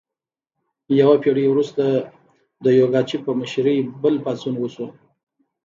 [0.99, 1.83] یوه پیړۍ وروسته
[2.63, 4.87] د یوګاچف په مشرۍ بل پاڅون وشو.